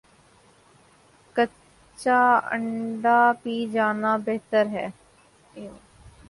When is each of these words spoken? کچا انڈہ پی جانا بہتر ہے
کچا 1.35 2.19
انڈہ 2.53 3.17
پی 3.41 3.55
جانا 3.73 4.11
بہتر 4.25 4.65
ہے 4.67 4.87